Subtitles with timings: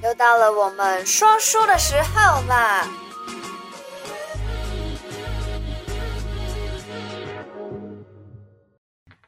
[0.00, 2.86] 又到了我们说书的时候啦！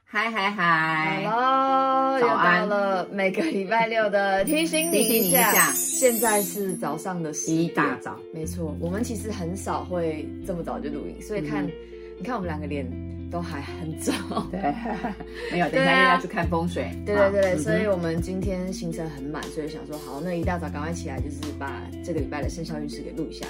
[0.05, 5.73] 嗨嗨嗨，Hello，又到了每个礼拜六的 提醒你一下。
[5.73, 11.73] 现在是早上的十一大早，没错，我们其实很少会这么早就录音，所以看，嗯、
[12.21, 12.87] 你看我们两个脸。
[13.31, 14.13] 都还很早，
[14.51, 14.61] 对，
[15.53, 16.91] 没有，等一下又要去看风水。
[17.07, 23.47] 对啊，对对对，所以我们今天行程很满，所以想说好，那一大早赶快起来，就是把这个礼拜的生肖运势给录一下。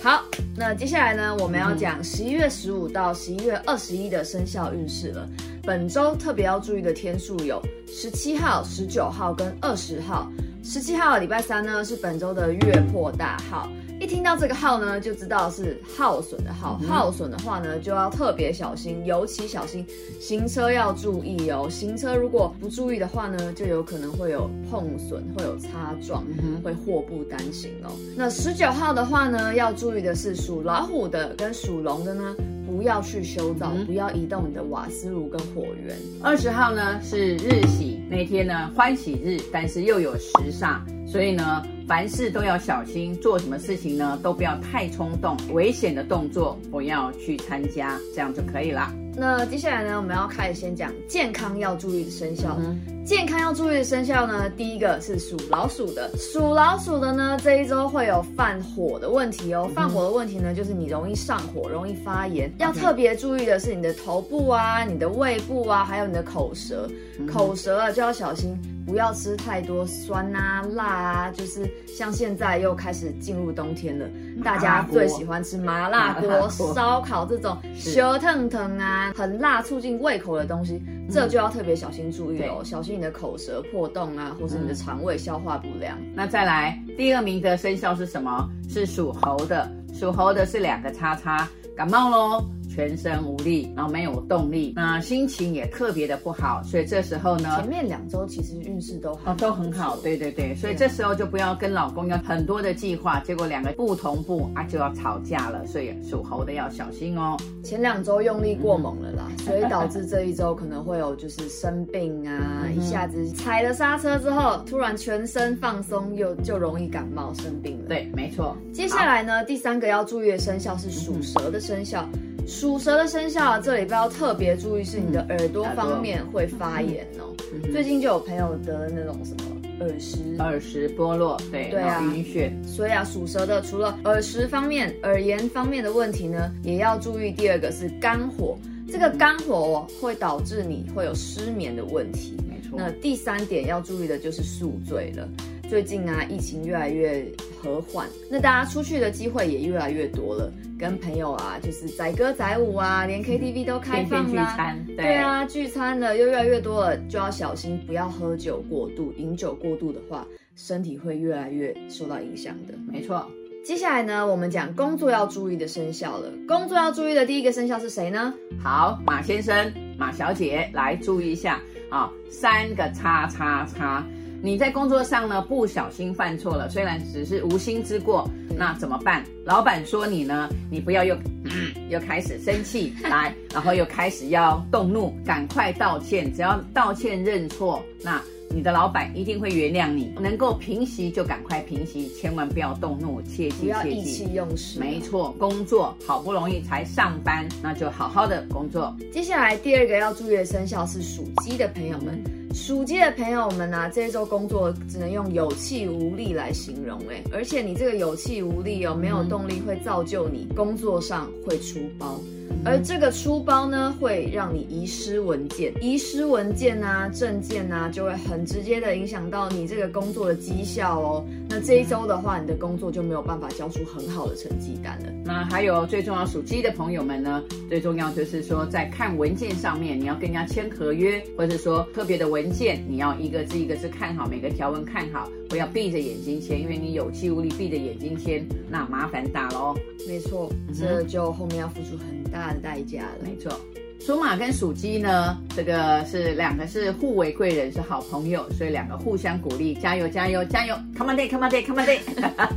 [0.00, 0.22] 好，
[0.56, 5.28] 那接下来呢，我们要讲十一月十五到十一月二十一的生肖运势了。
[5.64, 10.30] 本周特别要注意的天数有十七号、十九号跟二十号。
[10.62, 13.68] 十七号礼拜三呢，是本周的月破大号。
[14.06, 16.78] 一听到这个号呢，就知道是耗损的耗。
[16.80, 19.84] 嗯、耗损的话呢，就要特别小心，尤其小心
[20.20, 21.66] 行车要注意哦。
[21.68, 27.90] 行车如果不注意的话呢，就有可能会有碰损，会有擦撞，嗯、会祸不单行哦。
[28.16, 32.32] 那十九号的话呢，要注意的是属老虎的跟属龙的呢，
[32.64, 35.96] 不要去修造，嗯、不要移动你的瓦斯炉跟火源。
[36.22, 40.78] 二十号呢是日喜，那天呢欢喜日，但是又有时煞，
[41.10, 41.60] 所以呢。
[41.86, 48.92] 凡事都要小心，做什么事情呢，都不要太冲动，危险的动作不要去参加，这样就可以了。
[49.16, 52.56] 那接下来呢，我们要开始先讲健康要注意的生肖。
[52.58, 56.10] 嗯、健康要注意的生肖呢，第一个是属老鼠的。
[56.18, 59.70] 属老鼠的呢，这一周会有犯火的问题哦。
[59.72, 62.52] 犯火的问题呢，就是你容易上火，容易发炎。
[62.58, 66.90] 要特别注意的是你的头部啊、你的胃部啊，还有你的口舌。
[67.32, 68.54] 口舌啊，就要小心，
[68.86, 71.30] 不要吃太多酸啊、辣啊。
[71.32, 74.06] 就是像现在又开始进入冬天了，
[74.44, 79.12] 大家最喜欢吃麻辣锅、烧烤这种烧腾腾啊。
[79.16, 85.98] 很辣，促进胃口的东西，这就要特别小心注意哦，小心你的口舌破洞啊，或是你的肠胃消化不良。
[86.14, 88.48] 那再来，第二名的生肖是什么？
[88.68, 92.44] 是属猴的，属猴的是两个叉叉，感冒喽。
[92.76, 107.34] 全身无力，然后没有动力，那心情也特别的不好，所以这时候呢，前面两周其实运势都好，哦，都很好，对对对，所以这时候就不要跟老公有很多的计划，结果两个不同步啊，就要吵架了，所以属猴的要小心哦。
[107.64, 117.88] 前两周用力过猛了啦，嗯、所以导致这一周可能会有就是生病啊，嗯、一下子踩了刹车之后，突然全身放松，又就容易感冒生病了。
[117.88, 118.54] 对，没错。
[118.70, 122.06] 接下来呢，第三个要注意的生肖是属蛇的生肖。
[122.12, 127.34] 嗯属蛇的生肖啊，这礼拜要特别注意，是你的耳朵方面会发炎哦。
[127.52, 132.52] 嗯、最近就有朋友得那种什么耳石、耳石剥落，对对啊，晕血。
[132.64, 137.32] 所以啊，属蛇的除了耳石方面、耳炎方面的问题呢，也要注意。
[137.32, 138.56] 第二个是肝火，
[138.88, 142.36] 这个肝火、哦、会导致你会有失眠的问题。
[142.48, 142.78] 没错。
[142.78, 145.28] 那第三点要注意的就是宿醉了。
[145.68, 147.26] 最近啊，疫情越来越
[147.60, 150.52] 和缓，那大家出去的机会也越来越多了。
[150.78, 154.44] 跟朋友啊，就是载歌载舞啊，连 KTV 都开放啦。
[154.52, 159.12] 聚餐，对，对啊，聚餐的又越来越多了，就要小心，不要喝酒过度。
[159.16, 162.74] 饮酒过度的话，身体会越来越受到影响的。
[162.86, 163.26] 没错。
[163.64, 166.30] 接下来呢，我们讲工作要注意的生肖了。
[166.46, 168.32] 工作要注意的第一个生肖是谁呢？
[168.62, 171.60] 好，马先生、马小姐来注意一下
[171.90, 174.06] 啊，三个叉叉叉。
[174.46, 179.24] 你在工作上呢，不小心犯错了，虽然只是无心之过，那怎么办？
[179.44, 188.22] 老板说你呢，你不要又、嗯、又开始生气来，然后又开始要动怒，赶快道歉，只要道歉认错，那。
[188.48, 194.78] 你的老板一定会原谅你，能够平息就赶快平息，千万不要动怒，切记切记，不要意气用事。
[194.78, 198.96] 没错，工作好不容易才上班，那就好好的工作。
[199.12, 202.22] 接下来第二个要注意的生肖是属鸡的朋友们，
[202.56, 212.18] 属鸡的朋友们呢、啊，这一周工作只能用有气无力来形容，哎，而且你这个有气无力哦，没有动力，会造就你工作上会出包。
[212.64, 221.24] 而这个书包呢，会让你遗失文件，遗失文件啊、证件啊，就会很直接的影响到你这个工作的绩效哦。
[221.48, 225.12] 那这一周的话，你的工作就没有办法交出很好的成绩单了。
[225.24, 239.72] 那还有最重要，属鸡的朋友们呢，最重要就是说，在看文件上面，你要跟人家签合约，或者说特别的文件，你要一个字一个字看好，每个条文看好，不要闭着眼睛签，因为你有气无力，闭着眼睛签，那麻烦大喽。
[240.08, 243.24] 没错，这就后面要付出很大的代价了。
[243.24, 243.52] 没错，
[244.00, 252.00] 属马跟属鸡呢，这个是两个是互为贵人，是好朋友，所以两个互相鼓励，加油加油加油，Come on day，Come on day，Come on day。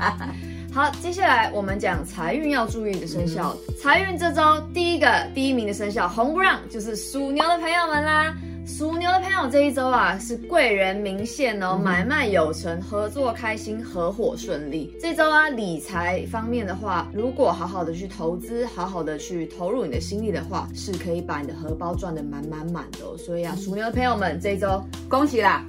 [0.72, 3.58] 好，接下来我们讲财运要注意的生肖。
[3.82, 4.42] 财运这周
[4.74, 8.36] 第一个第一名的生肖红不让，就是属牛的朋友们啦。
[8.70, 14.96] 属牛的朋友这一周啊，是贵人明现哦，嗯、买卖有成，合作开心，合伙顺利。
[15.02, 23.18] 这周啊，理财方面的话，如果好好的去投资，好好的去投入你的心力的话，是可以把你的荷包赚得满满满的哦。
[23.18, 25.66] 所以啊，属牛的朋友们，这一周恭喜啦！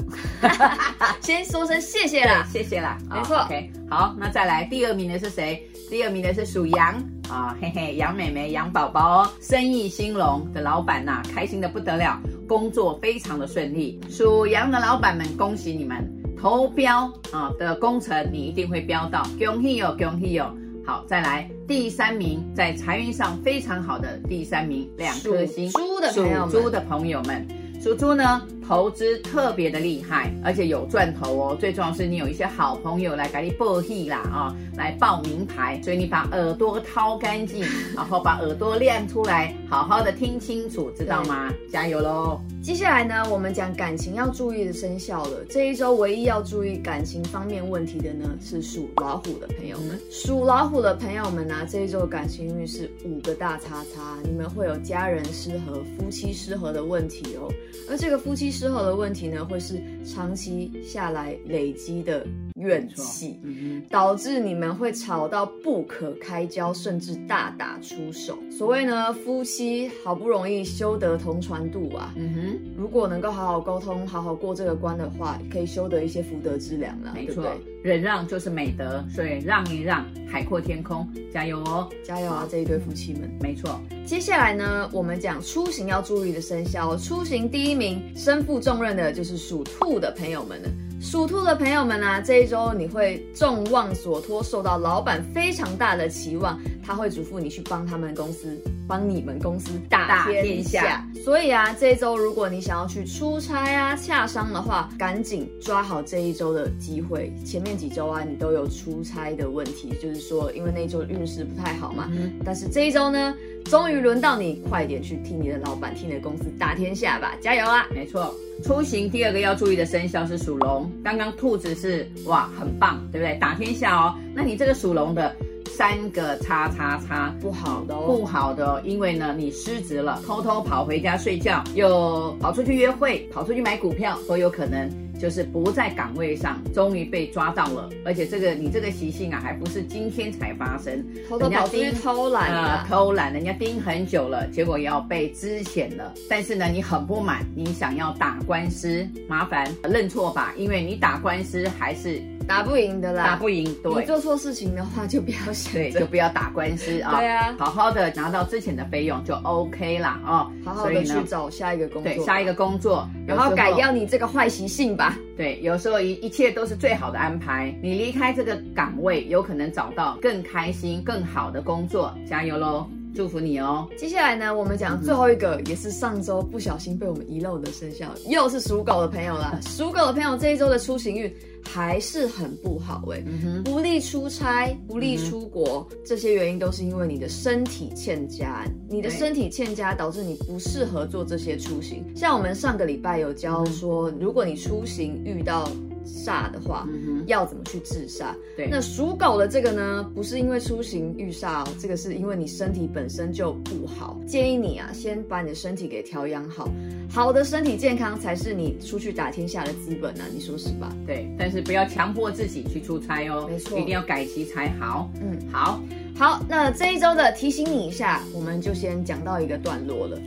[1.22, 3.38] 先说声谢谢啦，谢谢啦，没错。
[3.38, 5.66] OK，好，那再来第二名的是谁？
[5.88, 12.20] 第二名的是属羊啊，嘿嘿，羊妹妹、羊宝宝哦，生意兴隆的老板呐、啊，开心的不得了，
[12.50, 14.00] 工作非常的顺利。
[14.10, 16.04] 属羊的老板们，恭喜你们，
[16.36, 20.52] 投标啊的工程你一定会标到，恭喜哟，恭喜哟。
[20.84, 27.46] 好，再来第三名，在财运上非常好的第三名，两颗星，属猪的朋友猪的朋友们，
[27.80, 28.42] 属猪呢？
[28.70, 31.56] 投资特别的厉害，而且有赚头哦。
[31.58, 37.64] 最重要是你有一些好朋友来给你报喜啦啊、哦，来报名牌，所以你把耳朵掏干净，
[37.96, 41.52] 然后把耳朵亮出来，好好的听清楚，知道吗？
[41.68, 42.40] 加油喽！
[42.62, 45.44] 接下来呢，我们讲感情要注意的生肖了。
[45.48, 49.98] 这一周唯一要注意感情方面问题的呢，是属老虎的朋友们。
[50.12, 57.52] 属老虎的朋友们呢、啊，这一周感情运是五个大叉叉，你们会有家人失和、夫妻失和的问题哦。
[57.88, 62.26] 而这个夫妻之后的问题呢，会是长期下来累积的
[62.60, 68.38] 怨气，嗯、导致你们会吵到不可开交，甚至大打出手。
[68.50, 77.12] 所谓呢，夫妻好不容易修得同船渡啊，嗯哼，如果能够好好沟通，好好过这个关的话，可以修得一些福德之粮了。
[77.14, 77.44] 没错，
[77.82, 83.30] 忍让就是美德，所以让一让，海阔天空，加油哦，加油啊，这一对夫妻们。
[83.40, 90.68] 没错，接下来呢，我们讲出行要注意的生肖，出行第一名，身负重任的就是属兔的朋友们了。
[91.00, 101.06] 属兔的朋友们啊，这一周你会众望所托，受到老板非常大的期望，他会嘱咐你去帮他们公司，帮你们公司打天下。
[101.24, 107.32] 所以啊，这一周如果你想要去出差啊、洽商的话，赶紧抓好这一周的机会。
[107.46, 112.08] 前面几周啊，你都有出差的问题，就是说因为那一周运势不太好嘛。
[112.10, 112.32] 嗯。
[112.44, 113.32] 但是这一周呢，
[113.66, 117.86] 终于轮到你，快点去替你的老板、替你的公司打天下吧，加油啊！
[117.94, 118.34] 没错。
[118.64, 123.38] 出行第二个要注意的生肖是属龙，刚刚兔子是哇很棒，对不对？
[123.38, 125.34] 打天下哦，那你这个属龙的
[125.80, 134.90] 三个叉叉叉不好的哦，不好的哦，因为呢你失职了，偷偷跑回家睡觉，又跑出去约会，跑出去买股票都有可能。
[135.18, 146.14] 就是不在岗位上，终于被抓到了，而且这个你这个习性啊，还不是今天才发生，偷偷跑出去偷懒啊，呃，偷懒，人家盯很久了，结果要被支遣了。
[146.28, 152.22] 但是呢，你很不满，你想要打官司，麻烦认错吧，因为你打官司还是。
[152.46, 153.64] 打不赢的啦，打不赢。
[153.82, 157.18] 对，你做错事情的话，就不要想，对，就不要打官司啊。
[157.18, 160.50] 对啊，好好的拿到之前的费用就 OK 啦哦。
[160.64, 165.16] 好好的去找下一个工作，对，下一个工作，然后改掉你这个坏习性吧。
[165.36, 167.74] 对，有时候一一切都是最好的安排。
[167.82, 172.14] 你离开这个岗位，有可能找到更开心、更好的工作。
[172.28, 172.86] 加油喽！
[173.12, 173.88] 祝福你哦！
[173.98, 179.58] 接下来呢，我们讲最后一个，也是上周不小心被我们遗漏的生肖，又是属狗的朋友啦。
[179.62, 181.30] 属狗的朋友这一周的出行运
[181.72, 188.64] 还是很不好哎、欸，嗯、哼不利出差，不利出国，嗯、这些原因都是因为你的身体欠佳。
[188.88, 192.04] 你的身体欠佳导致你不适合做这些出行。
[192.16, 195.70] 像我们上个礼拜有教说，如果你出行遇到
[196.04, 198.34] 煞的话，嗯、要怎么去治煞？
[198.56, 204.18] 对，那属狗的这个呢，不是因为出行遇煞哦，这个是因为你身体本身就不好。
[204.26, 206.68] 建议你啊，先把你的身体给调养好，
[207.10, 210.94] 好的身体健康才是你出去打天下的资本啊，你说是吧？
[211.06, 215.10] 对，但是不要强迫自己去出差哦，没错，一定要改期才好。
[215.20, 215.80] 嗯，好，
[216.16, 220.18] 好，那这一周的提醒你一下，我们就先讲到一个段落了。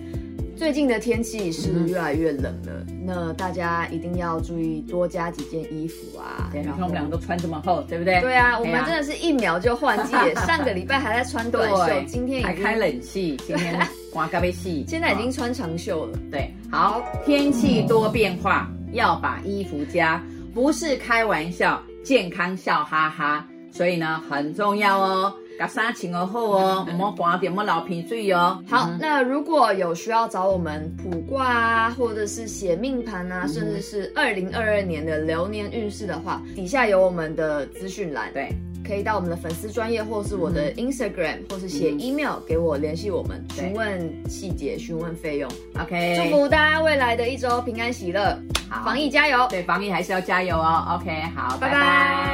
[0.63, 6.50] 最近的天气是越来越冷了，嗯、那大家一定要注意多加几件衣服啊。
[6.53, 8.22] 对，你看我们两个都穿这么厚，对不对？
[8.22, 10.13] 对啊，我们真的是一秒就换季。
[10.48, 13.77] 上个礼拜还在穿短袖，今天已经还开冷气，今天
[14.13, 16.17] 刮咖啡气， 现在已经穿长袖了。
[16.32, 25.34] 对，好，天气多变化，嗯、要把衣服加，不是开玩笑，健康笑哈哈，所以呢很重要哦。
[25.63, 28.62] 把衫穿好哦， 唔好刮点，唔好流鼻水哦。
[28.70, 38.50] 好，那如果有需要找我们卜卦啊，或者是写命盘啊，甚至是二零二二年的流年运势的话，底下有我们的资讯栏，对，
[38.86, 45.50] 可以到我们的粉丝专业，或是我的 Instagram，或是写 email 给我联系我们，询问细节，询问费用。
[45.79, 48.38] OK，祝福大家未来的一周平安喜乐，
[48.70, 49.48] 好，防疫加油。
[49.50, 51.00] 对，防疫还是要加油哦。
[51.00, 51.74] OK，好，拜拜。
[51.74, 52.33] 大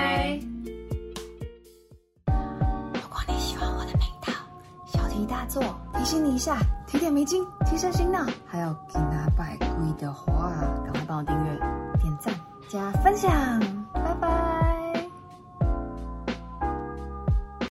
[5.93, 10.51] 提醒你一下，提点迷津，提升心脑，还有给拿百贵的话，
[10.83, 11.59] 赶快帮我订阅、
[11.99, 12.33] 点赞、
[12.69, 13.78] 加分享。